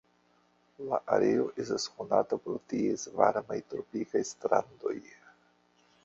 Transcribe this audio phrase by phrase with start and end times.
[0.91, 4.95] La areo estas konata pro ties varmaj tropikaj strandoj.